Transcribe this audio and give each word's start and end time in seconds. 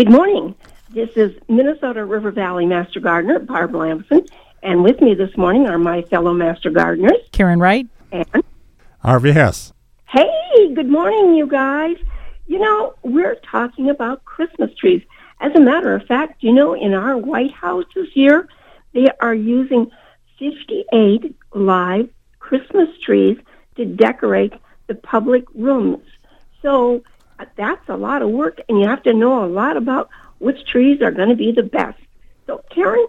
Good 0.00 0.10
morning. 0.10 0.54
This 0.94 1.10
is 1.14 1.38
Minnesota 1.46 2.06
River 2.06 2.30
Valley 2.30 2.64
Master 2.64 3.00
Gardener 3.00 3.38
Barb 3.38 3.74
Lamson, 3.74 4.24
and 4.62 4.82
with 4.82 4.98
me 5.02 5.12
this 5.12 5.36
morning 5.36 5.66
are 5.66 5.76
my 5.76 6.00
fellow 6.00 6.32
Master 6.32 6.70
Gardeners, 6.70 7.20
Karen 7.32 7.60
Wright 7.60 7.86
and 8.10 8.42
Harvey 9.00 9.32
Hesse. 9.32 9.74
Hey, 10.08 10.72
good 10.72 10.88
morning, 10.88 11.34
you 11.34 11.46
guys. 11.46 11.98
You 12.46 12.60
know, 12.60 12.94
we're 13.02 13.34
talking 13.34 13.90
about 13.90 14.24
Christmas 14.24 14.74
trees. 14.74 15.02
As 15.38 15.54
a 15.54 15.60
matter 15.60 15.94
of 15.94 16.06
fact, 16.06 16.42
you 16.42 16.54
know, 16.54 16.72
in 16.72 16.94
our 16.94 17.18
White 17.18 17.52
House 17.52 17.84
this 17.94 18.08
year, 18.16 18.48
they 18.94 19.08
are 19.20 19.34
using 19.34 19.90
58 20.38 21.36
live 21.52 22.08
Christmas 22.38 22.88
trees 23.04 23.36
to 23.76 23.84
decorate 23.84 24.54
the 24.86 24.94
public 24.94 25.44
rooms. 25.54 26.06
So 26.62 27.02
that's 27.56 27.88
a 27.88 27.96
lot 27.96 28.22
of 28.22 28.30
work, 28.30 28.60
and 28.68 28.80
you 28.80 28.86
have 28.86 29.02
to 29.04 29.14
know 29.14 29.44
a 29.44 29.48
lot 29.48 29.76
about 29.76 30.08
which 30.38 30.64
trees 30.66 31.02
are 31.02 31.10
going 31.10 31.28
to 31.28 31.36
be 31.36 31.52
the 31.52 31.62
best. 31.62 31.98
So, 32.46 32.62
Karen, 32.70 33.06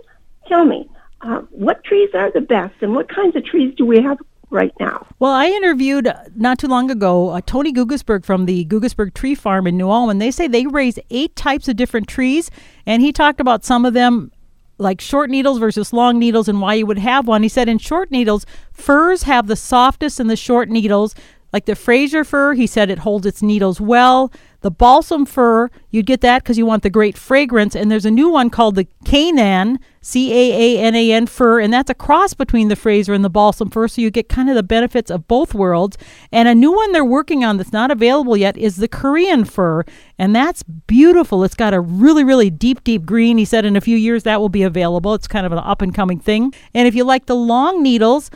tell 0.47 0.65
me, 0.65 0.89
uh, 1.21 1.41
what 1.51 1.83
trees 1.83 2.09
are 2.13 2.31
the 2.31 2.41
best, 2.41 2.75
and 2.81 2.93
what 2.93 3.09
kinds 3.09 3.35
of 3.35 3.45
trees 3.45 3.73
do 3.75 3.85
we 3.85 4.01
have 4.01 4.17
right 4.49 4.73
now? 4.79 5.07
Well, 5.19 5.31
I 5.31 5.47
interviewed 5.47 6.07
uh, 6.07 6.15
not 6.35 6.59
too 6.59 6.67
long 6.67 6.91
ago 6.91 7.29
uh, 7.29 7.41
Tony 7.45 7.73
Gugasberg 7.73 8.25
from 8.25 8.45
the 8.45 8.65
Gugasberg 8.65 9.13
Tree 9.13 9.35
Farm 9.35 9.65
in 9.65 9.77
New 9.77 9.89
Ulm. 9.89 10.19
They 10.19 10.31
say 10.31 10.47
they 10.47 10.67
raise 10.67 10.99
eight 11.09 11.35
types 11.35 11.67
of 11.67 11.75
different 11.77 12.07
trees, 12.07 12.51
and 12.85 13.01
he 13.01 13.11
talked 13.11 13.39
about 13.39 13.63
some 13.63 13.85
of 13.85 13.93
them 13.93 14.31
like 14.77 14.99
short 14.99 15.29
needles 15.29 15.59
versus 15.59 15.93
long 15.93 16.19
needles 16.19 16.47
and 16.47 16.59
why 16.59 16.73
you 16.73 16.85
would 16.85 16.97
have 16.97 17.27
one. 17.27 17.43
He 17.43 17.49
said 17.49 17.69
in 17.69 17.77
short 17.77 18.11
needles, 18.11 18.45
firs 18.73 19.23
have 19.23 19.47
the 19.47 19.55
softest 19.55 20.19
and 20.19 20.29
the 20.29 20.35
short 20.35 20.69
needles. 20.69 21.15
Like 21.53 21.65
the 21.65 21.75
Fraser 21.75 22.23
fir, 22.23 22.53
he 22.53 22.65
said 22.65 22.89
it 22.89 22.99
holds 22.99 23.25
its 23.25 23.41
needles 23.41 23.81
well. 23.81 24.31
The 24.61 24.71
balsam 24.71 25.25
fir, 25.25 25.71
you'd 25.89 26.05
get 26.05 26.21
that 26.21 26.43
because 26.43 26.57
you 26.57 26.67
want 26.67 26.83
the 26.83 26.89
great 26.89 27.17
fragrance. 27.17 27.75
And 27.75 27.91
there's 27.91 28.05
a 28.05 28.11
new 28.11 28.29
one 28.29 28.51
called 28.51 28.75
the 28.75 28.87
Canaan, 29.03 29.79
C 30.01 30.31
A 30.31 30.77
A 30.77 30.81
N 30.81 30.95
A 30.95 31.11
N 31.11 31.25
fir, 31.25 31.59
and 31.59 31.73
that's 31.73 31.89
a 31.89 31.95
cross 31.95 32.35
between 32.35 32.67
the 32.67 32.75
Fraser 32.75 33.13
and 33.13 33.25
the 33.25 33.29
balsam 33.29 33.71
fir. 33.71 33.87
So 33.87 34.01
you 34.01 34.11
get 34.11 34.29
kind 34.29 34.49
of 34.49 34.55
the 34.55 34.63
benefits 34.63 35.09
of 35.09 35.27
both 35.27 35.55
worlds. 35.55 35.97
And 36.31 36.47
a 36.47 36.53
new 36.53 36.71
one 36.71 36.91
they're 36.91 37.03
working 37.03 37.43
on 37.43 37.57
that's 37.57 37.73
not 37.73 37.89
available 37.89 38.37
yet 38.37 38.55
is 38.55 38.77
the 38.77 38.87
Korean 38.87 39.45
fir, 39.45 39.83
and 40.19 40.35
that's 40.35 40.61
beautiful. 40.63 41.43
It's 41.43 41.55
got 41.55 41.73
a 41.73 41.81
really, 41.81 42.23
really 42.23 42.51
deep, 42.51 42.83
deep 42.83 43.03
green. 43.03 43.39
He 43.39 43.45
said 43.45 43.65
in 43.65 43.75
a 43.75 43.81
few 43.81 43.97
years 43.97 44.23
that 44.23 44.39
will 44.39 44.49
be 44.49 44.63
available. 44.63 45.15
It's 45.15 45.27
kind 45.27 45.47
of 45.47 45.51
an 45.51 45.57
up 45.57 45.81
and 45.81 45.93
coming 45.93 46.19
thing. 46.19 46.53
And 46.75 46.87
if 46.87 46.93
you 46.93 47.03
like 47.03 47.25
the 47.25 47.35
long 47.35 47.81
needles, 47.81 48.29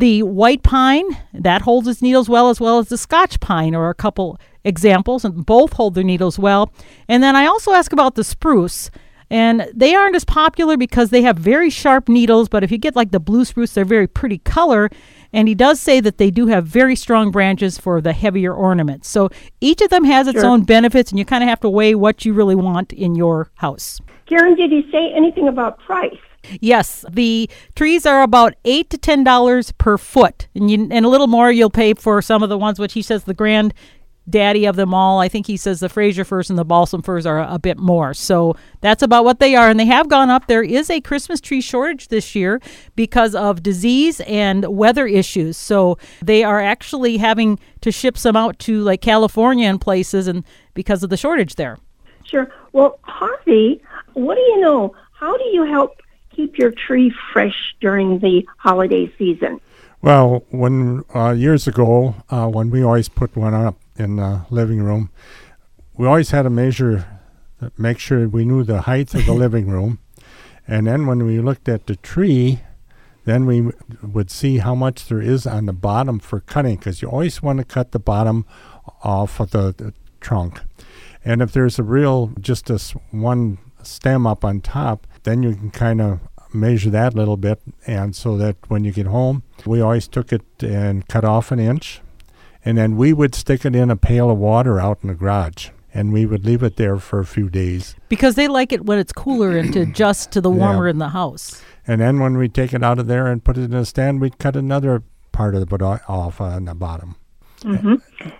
the 0.00 0.22
white 0.24 0.62
pine 0.62 1.06
that 1.32 1.62
holds 1.62 1.86
its 1.86 2.02
needles 2.02 2.28
well, 2.28 2.50
as 2.50 2.60
well 2.60 2.78
as 2.78 2.88
the 2.88 2.98
Scotch 2.98 3.38
pine, 3.40 3.74
or 3.74 3.88
a 3.88 3.94
couple 3.94 4.38
examples, 4.64 5.24
and 5.24 5.46
both 5.46 5.74
hold 5.74 5.94
their 5.94 6.04
needles 6.04 6.38
well. 6.38 6.72
And 7.08 7.22
then 7.22 7.36
I 7.36 7.46
also 7.46 7.72
ask 7.72 7.92
about 7.92 8.14
the 8.16 8.24
spruce. 8.24 8.90
And 9.32 9.70
they 9.72 9.94
aren't 9.94 10.16
as 10.16 10.24
popular 10.24 10.76
because 10.76 11.10
they 11.10 11.22
have 11.22 11.38
very 11.38 11.70
sharp 11.70 12.08
needles, 12.08 12.48
but 12.48 12.64
if 12.64 12.72
you 12.72 12.78
get 12.78 12.96
like 12.96 13.12
the 13.12 13.20
blue 13.20 13.44
spruce, 13.44 13.72
they're 13.72 13.84
very 13.84 14.08
pretty 14.08 14.38
color. 14.38 14.90
And 15.32 15.46
he 15.46 15.54
does 15.54 15.78
say 15.78 16.00
that 16.00 16.18
they 16.18 16.32
do 16.32 16.48
have 16.48 16.66
very 16.66 16.96
strong 16.96 17.30
branches 17.30 17.78
for 17.78 18.00
the 18.00 18.12
heavier 18.12 18.52
ornaments. 18.52 19.08
So 19.08 19.30
each 19.60 19.82
of 19.82 19.90
them 19.90 20.02
has 20.02 20.26
its 20.26 20.40
Sure. 20.40 20.50
own 20.50 20.62
benefits, 20.62 21.12
and 21.12 21.18
you 21.20 21.24
kind 21.24 21.44
of 21.44 21.48
have 21.48 21.60
to 21.60 21.70
weigh 21.70 21.94
what 21.94 22.24
you 22.24 22.32
really 22.32 22.56
want 22.56 22.92
in 22.92 23.14
your 23.14 23.52
house. 23.54 24.00
Karen, 24.26 24.56
did 24.56 24.72
he 24.72 24.82
say 24.90 25.12
anything 25.14 25.46
about 25.46 25.78
price? 25.78 26.18
Yes, 26.60 27.04
the 27.10 27.48
trees 27.74 28.06
are 28.06 28.22
about 28.22 28.54
eight 28.64 28.90
to 28.90 28.98
ten 28.98 29.24
dollars 29.24 29.72
per 29.72 29.98
foot, 29.98 30.48
and 30.54 30.70
you, 30.70 30.88
and 30.90 31.04
a 31.04 31.08
little 31.08 31.26
more 31.26 31.50
you'll 31.50 31.70
pay 31.70 31.94
for 31.94 32.22
some 32.22 32.42
of 32.42 32.48
the 32.48 32.58
ones 32.58 32.78
which 32.78 32.94
he 32.94 33.02
says 33.02 33.24
the 33.24 33.34
grand 33.34 33.74
daddy 34.28 34.64
of 34.64 34.76
them 34.76 34.94
all. 34.94 35.18
I 35.18 35.28
think 35.28 35.46
he 35.46 35.56
says 35.56 35.80
the 35.80 35.88
Fraser 35.88 36.24
firs 36.24 36.50
and 36.50 36.58
the 36.58 36.64
balsam 36.64 37.02
firs 37.02 37.26
are 37.26 37.40
a, 37.40 37.54
a 37.54 37.58
bit 37.58 37.78
more. 37.78 38.14
So 38.14 38.54
that's 38.80 39.02
about 39.02 39.24
what 39.24 39.40
they 39.40 39.54
are, 39.54 39.68
and 39.68 39.78
they 39.78 39.86
have 39.86 40.08
gone 40.08 40.30
up. 40.30 40.46
There 40.46 40.62
is 40.62 40.88
a 40.88 41.00
Christmas 41.00 41.40
tree 41.40 41.60
shortage 41.60 42.08
this 42.08 42.34
year 42.34 42.60
because 42.96 43.34
of 43.34 43.62
disease 43.62 44.20
and 44.20 44.64
weather 44.66 45.06
issues. 45.06 45.56
So 45.56 45.98
they 46.22 46.44
are 46.44 46.60
actually 46.60 47.16
having 47.16 47.58
to 47.80 47.90
ship 47.90 48.16
some 48.16 48.36
out 48.36 48.58
to 48.60 48.80
like 48.82 49.00
California 49.00 49.68
and 49.68 49.80
places, 49.80 50.26
and 50.26 50.44
because 50.74 51.02
of 51.02 51.10
the 51.10 51.16
shortage 51.16 51.56
there. 51.56 51.78
Sure. 52.24 52.52
Well, 52.72 52.98
Harvey, 53.02 53.82
what 54.14 54.36
do 54.36 54.40
you 54.40 54.60
know? 54.60 54.94
How 55.12 55.36
do 55.36 55.44
you 55.44 55.64
help 55.64 56.00
keep 56.40 56.56
your 56.56 56.70
tree 56.70 57.12
fresh 57.32 57.74
during 57.80 58.18
the 58.20 58.46
holiday 58.56 59.12
season? 59.18 59.60
Well, 60.00 60.44
when 60.50 61.04
uh, 61.14 61.32
years 61.32 61.66
ago, 61.66 62.14
uh, 62.30 62.48
when 62.48 62.70
we 62.70 62.82
always 62.82 63.10
put 63.10 63.36
one 63.36 63.52
up 63.52 63.76
in 63.96 64.16
the 64.16 64.46
living 64.48 64.82
room, 64.82 65.10
we 65.98 66.06
always 66.06 66.30
had 66.30 66.42
to 66.42 66.50
measure, 66.50 67.20
make 67.76 67.98
sure 67.98 68.26
we 68.26 68.46
knew 68.46 68.64
the 68.64 68.82
height 68.82 69.14
of 69.14 69.26
the 69.26 69.34
living 69.44 69.68
room, 69.68 69.98
and 70.66 70.86
then 70.86 71.06
when 71.06 71.26
we 71.26 71.40
looked 71.40 71.68
at 71.68 71.86
the 71.86 71.96
tree, 71.96 72.60
then 73.26 73.44
we 73.44 73.60
w- 73.60 73.78
would 74.02 74.30
see 74.30 74.58
how 74.58 74.74
much 74.74 75.06
there 75.08 75.20
is 75.20 75.46
on 75.46 75.66
the 75.66 75.74
bottom 75.74 76.18
for 76.18 76.40
cutting, 76.40 76.76
because 76.76 77.02
you 77.02 77.08
always 77.08 77.42
want 77.42 77.58
to 77.58 77.64
cut 77.64 77.92
the 77.92 77.98
bottom 77.98 78.46
off 79.04 79.40
of 79.40 79.50
the, 79.50 79.74
the 79.76 79.92
trunk, 80.20 80.60
and 81.22 81.42
if 81.42 81.52
there's 81.52 81.78
a 81.78 81.82
real 81.82 82.32
just 82.40 82.66
this 82.66 82.92
one 83.10 83.58
stem 83.82 84.26
up 84.26 84.44
on 84.44 84.60
top, 84.60 85.06
then 85.24 85.42
you 85.42 85.54
can 85.54 85.70
kind 85.70 86.00
of 86.00 86.20
measure 86.52 86.90
that 86.90 87.14
a 87.14 87.16
little 87.16 87.36
bit, 87.36 87.60
and 87.86 88.14
so 88.14 88.36
that 88.36 88.56
when 88.68 88.84
you 88.84 88.92
get 88.92 89.06
home, 89.06 89.42
we 89.66 89.80
always 89.80 90.08
took 90.08 90.32
it 90.32 90.42
and 90.62 91.06
cut 91.08 91.24
off 91.24 91.50
an 91.52 91.58
inch, 91.58 92.00
and 92.64 92.76
then 92.78 92.96
we 92.96 93.12
would 93.12 93.34
stick 93.34 93.64
it 93.64 93.74
in 93.76 93.90
a 93.90 93.96
pail 93.96 94.30
of 94.30 94.38
water 94.38 94.78
out 94.80 94.98
in 95.02 95.08
the 95.08 95.14
garage, 95.14 95.68
and 95.94 96.12
we 96.12 96.26
would 96.26 96.44
leave 96.44 96.62
it 96.62 96.76
there 96.76 96.98
for 96.98 97.20
a 97.20 97.26
few 97.26 97.48
days. 97.48 97.94
Because 98.08 98.34
they 98.34 98.48
like 98.48 98.72
it 98.72 98.84
when 98.84 98.98
it's 98.98 99.12
cooler 99.12 99.56
and 99.56 99.72
to 99.72 99.80
adjust 99.88 100.30
to 100.32 100.40
the 100.40 100.50
Yeah. 100.50 100.58
warmer 100.58 100.88
in 100.88 100.98
the 100.98 101.10
house. 101.10 101.62
And 101.86 102.00
then 102.00 102.20
when 102.20 102.36
we 102.36 102.48
take 102.48 102.72
it 102.74 102.82
out 102.82 102.98
of 102.98 103.06
there 103.06 103.26
and 103.26 103.42
put 103.42 103.56
it 103.58 103.64
in 103.64 103.74
a 103.74 103.84
stand, 103.84 104.20
we'd 104.20 104.38
cut 104.38 104.54
another 104.56 105.02
part 105.32 105.54
of 105.54 105.68
the 105.68 105.84
o- 105.84 105.98
off 106.12 106.40
on 106.40 106.66
the 106.66 106.74
bottom. 106.74 107.16
Mm-hmm. 107.62 107.94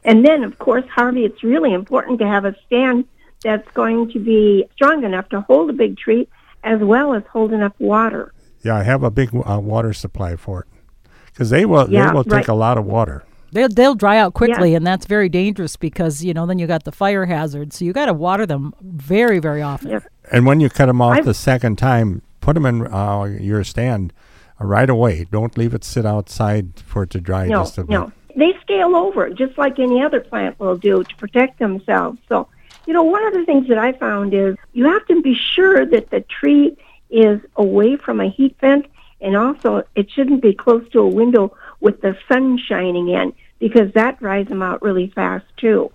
And 0.05 0.25
then, 0.25 0.45
of 0.45 0.59
course, 0.59 0.85
Harvey, 0.95 1.25
it's 1.25 1.43
really 1.43 1.73
important 1.75 2.19
to 2.21 2.27
have 2.27 2.45
a 2.45 2.55
stand 2.67 3.05
that's 3.43 3.69
going 3.73 4.11
to 4.13 4.19
be 4.19 4.67
strong 4.75 5.05
enough 5.05 5.29
to 5.31 5.41
hold 5.43 5.71
a 5.71 5.73
big 5.73 5.97
tree 5.97 6.29
as 6.65 6.81
well 6.81 7.15
as 7.15 7.23
holding 7.33 7.63
up 7.63 7.75
water. 7.79 8.33
Yeah, 8.63 8.77
I 8.77 8.83
have 8.83 9.03
a 9.03 9.11
big 9.11 9.31
uh, 9.35 9.59
water 9.61 9.93
supply 9.93 10.37
for 10.37 10.61
it 10.63 11.11
because 11.27 11.51
they 11.51 11.65
will 11.65 11.91
Yeah, 11.91 12.07
they 12.09 12.13
will 12.13 12.25
right. 12.25 12.41
take 12.41 12.49
a 12.49 12.55
lot 12.55 12.77
of 12.79 12.85
water. 12.85 13.25
They'll, 13.53 13.69
they'll 13.69 13.97
dry 13.97 14.17
out 14.19 14.35
quickly, 14.35 14.77
and 14.77 14.87
that's 14.87 15.07
very 15.07 15.29
dangerous 15.29 15.77
because, 15.77 16.23
you 16.23 16.33
know, 16.33 16.47
then 16.47 16.61
you 16.61 16.69
got 16.69 16.85
the 16.85 16.93
fire 16.93 17.27
hazard. 17.27 17.73
So 17.73 17.85
you 17.85 17.93
got 17.93 18.07
to 18.07 18.13
water 18.13 18.47
them 18.47 18.73
very, 18.81 19.41
very 19.41 19.61
often. 19.61 19.91
Yes. 19.91 20.07
And 20.31 20.47
when 20.47 20.61
you 20.61 20.69
cut 20.71 20.87
them 20.87 21.01
off 21.03 21.17
I've- 21.17 21.25
the 21.25 21.35
second 21.35 21.77
time, 21.77 22.23
put 22.41 22.55
them 22.55 22.65
in 22.65 22.87
uh, 22.87 23.25
your 23.25 23.65
stand 23.65 24.13
uh, 24.61 24.67
right 24.67 24.89
away. 24.89 25.27
Don't 25.33 25.59
leave 25.59 25.75
it 25.75 25.83
sit 25.83 26.07
outside 26.07 26.79
for 26.87 27.03
it 27.03 27.11
to 27.11 27.21
dry 27.21 27.49
No, 27.49 27.63
just 27.63 27.77
a 27.79 27.83
bit. 27.83 27.91
no. 27.91 28.13
They 28.37 28.53
scale 28.63 28.95
over 28.95 29.29
just 29.31 29.59
like 29.59 29.81
any 29.81 30.01
other 30.01 30.21
plant 30.21 30.61
will 30.61 30.77
do 30.77 31.03
to 31.03 31.17
protect 31.17 31.59
themselves. 31.59 32.19
So, 32.29 32.47
you 32.91 32.95
know, 32.95 33.05
one 33.05 33.25
of 33.25 33.35
the 33.35 33.45
things 33.45 33.69
that 33.69 33.79
I 33.79 33.93
found 33.93 34.35
is 34.35 34.57
you 34.73 34.87
have 34.87 35.07
to 35.07 35.23
be 35.23 35.37
sure 35.55 35.87
that 35.87 36.11
the 36.11 36.23
tree 36.23 36.77
is 37.09 37.41
away 37.55 37.95
from 37.95 38.21
a 38.21 38.29
heat 38.29 38.57
vent 38.61 38.87
and 39.21 39.37
also 39.37 39.85
it 39.95 40.11
shouldn't 40.11 40.43
be 40.43 40.53
close 40.53 40.83
to 40.91 40.99
a 40.99 41.07
window 41.07 41.57
with 41.79 42.01
the 42.01 42.17
sun 42.27 42.59
shining 42.59 43.09
in 43.09 43.33
because 43.61 43.93
that 43.93 44.19
dries 44.19 44.49
them 44.49 44.61
out 44.61 44.83
really 44.83 45.07
fast 45.15 45.45
too. 45.57 45.93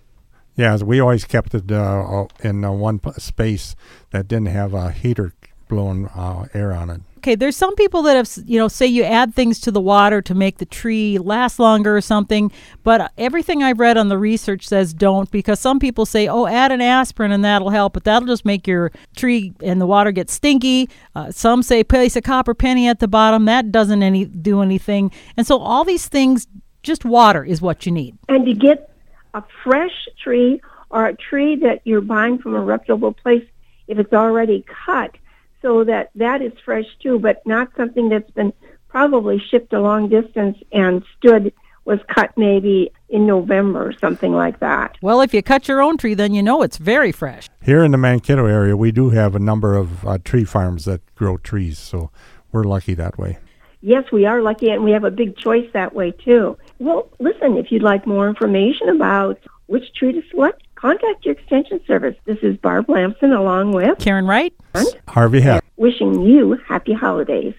Yeah, 0.56 0.78
we 0.78 1.02
always 1.02 1.26
kept 1.26 1.54
it 1.54 1.70
uh, 1.70 2.28
in 2.42 2.64
uh, 2.64 2.72
one 2.72 3.02
space 3.18 3.76
that 4.12 4.30
didn't 4.30 4.48
have 4.48 4.74
a 4.74 4.92
heater 4.92 5.34
blowing 5.68 6.06
uh, 6.16 6.46
air 6.54 6.72
on 6.72 6.90
it. 6.90 7.02
Okay, 7.26 7.34
there's 7.34 7.58
some 7.58 7.74
people 7.74 8.04
that 8.04 8.16
have, 8.16 8.30
you 8.46 8.60
know, 8.60 8.68
say 8.68 8.86
you 8.86 9.04
add 9.04 9.34
things 9.34 9.60
to 9.62 9.72
the 9.72 9.82
water 9.82 10.22
to 10.22 10.36
make 10.36 10.60
the 10.60 10.66
tree 10.66 11.18
last 11.18 11.58
longer 11.58 11.98
or 11.98 12.02
something, 12.02 12.52
but 12.84 13.12
everything 13.18 13.64
I've 13.64 13.80
read 13.80 13.98
on 13.98 14.10
the 14.10 14.18
research 14.20 14.68
says 14.68 14.94
don't 14.94 15.32
because 15.32 15.60
some 15.60 15.80
people 15.80 16.06
say, 16.06 16.28
oh, 16.28 16.46
add 16.46 16.72
an 16.72 16.82
aspirin 16.82 17.32
and 17.32 17.44
that'll 17.44 17.72
help, 17.72 17.94
but 17.94 18.04
that'll 18.04 18.28
just 18.28 18.46
make 18.46 18.68
your 18.68 18.92
tree 19.16 19.56
and 19.64 19.82
the 19.82 19.88
water 19.88 20.12
get 20.12 20.30
stinky. 20.30 20.88
Uh, 21.16 21.32
some 21.32 21.64
say 21.64 21.84
place 21.84 22.16
a 22.16 22.22
copper 22.22 22.54
penny 22.54 22.88
at 22.88 23.00
the 23.00 23.08
bottom, 23.08 23.46
that 23.46 23.72
doesn't 23.72 24.04
any 24.04 24.26
do 24.26 24.62
anything. 24.62 25.12
And 25.36 25.48
so 25.48 25.58
all 25.58 25.84
these 25.84 26.08
things, 26.08 26.46
just 26.84 27.06
water 27.06 27.44
is 27.44 27.60
what 27.60 27.88
you 27.88 27.92
need. 27.92 28.16
And 28.30 28.46
to 28.46 28.54
get 28.54 28.94
a 29.34 29.42
fresh 29.64 30.08
tree 30.24 30.62
or 30.92 31.08
a 31.08 31.16
tree 31.16 31.56
that 31.56 31.82
you're 31.86 32.02
buying 32.02 32.38
from 32.38 32.54
a 32.54 32.62
reputable 32.62 33.14
place, 33.14 33.44
if 33.88 33.98
it's 33.98 34.14
already 34.14 34.64
cut, 34.86 35.16
so 35.66 35.84
that 35.84 36.12
that 36.14 36.44
is 36.44 36.54
fresh 36.64 36.86
too, 37.02 37.18
but 37.18 37.42
not 37.46 37.70
something 37.76 38.10
that's 38.10 38.30
been 38.32 38.54
probably 38.88 39.42
shipped 39.50 39.74
a 39.74 39.82
long 39.82 40.08
distance 40.08 40.58
and 40.72 41.04
stood 41.18 41.52
was 41.86 42.00
cut 42.08 42.32
maybe 42.38 42.92
in 43.10 43.26
November 43.26 43.88
or 43.88 43.94
something 44.00 44.32
like 44.32 44.60
that. 44.60 44.96
Well, 45.02 45.22
if 45.22 45.34
you 45.34 45.42
cut 45.42 45.68
your 45.68 45.82
own 45.82 45.98
tree, 45.98 46.14
then 46.14 46.34
you 46.34 46.44
know 46.44 46.62
it's 46.62 46.78
very 46.78 47.12
fresh. 47.12 47.50
Here 47.64 47.84
in 47.84 47.92
the 47.92 47.98
Mankato 47.98 48.46
area, 48.46 48.78
we 48.78 48.92
do 48.92 49.10
have 49.10 49.36
a 49.36 49.40
number 49.40 49.76
of 49.76 50.06
uh, 50.06 50.18
tree 50.24 50.46
farms 50.46 50.86
that 50.86 51.02
grow 51.16 51.38
trees, 51.38 51.78
so 51.80 52.12
we're 52.52 52.64
lucky 52.64 52.94
that 52.96 53.18
way. 53.18 53.38
Yes, 53.82 54.04
we 54.12 54.26
are 54.26 54.42
lucky 54.42 54.70
and 54.70 54.84
we 54.84 54.92
have 54.92 55.04
a 55.04 55.12
big 55.12 55.38
choice 55.38 55.70
that 55.74 55.94
way 55.94 56.12
too. 56.12 56.58
Well, 56.80 57.10
listen, 57.20 57.58
if 57.58 57.72
you'd 57.72 57.84
like 57.84 58.08
more 58.08 58.28
information 58.28 58.90
about 58.90 59.40
which 59.68 59.94
tree 59.94 60.14
to 60.14 60.22
select, 60.30 60.64
contact 60.76 61.26
your 61.26 61.34
extension 61.34 61.80
service. 61.88 62.16
This 62.26 62.38
is 62.44 62.58
Barb 62.58 62.88
Lamson 62.90 63.32
along 63.32 63.72
with 63.72 63.98
Karen 63.98 64.28
Wright. 64.28 64.54
And 64.76 64.88
Harvey 65.08 65.42
Hesse. 65.42 65.62
wishing 65.78 66.22
you 66.22 66.60
happy 66.68 66.94
holidays. 66.94 67.56